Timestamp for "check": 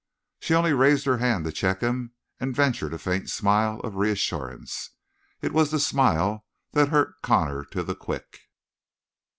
1.51-1.79